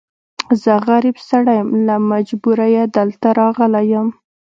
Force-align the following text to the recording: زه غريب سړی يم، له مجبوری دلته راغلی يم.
زه 0.61 0.73
غريب 0.87 1.17
سړی 1.29 1.55
يم، 1.59 1.69
له 1.87 1.95
مجبوری 2.11 2.73
دلته 2.97 3.27
راغلی 3.39 3.85
يم. 3.93 4.07